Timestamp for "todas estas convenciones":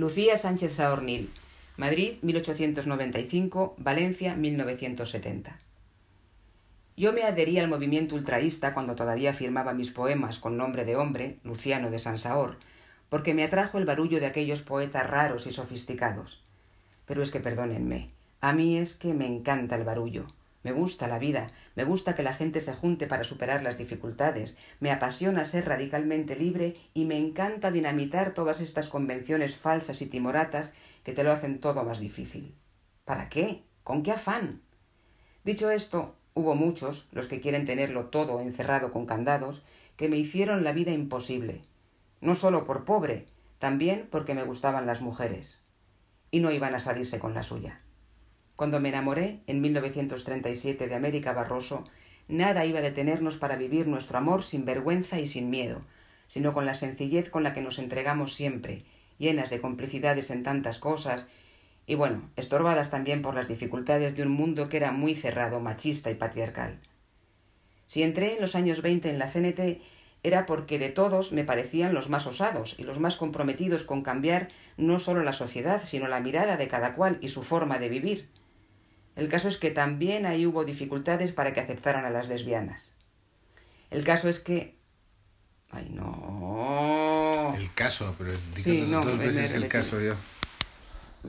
28.34-29.56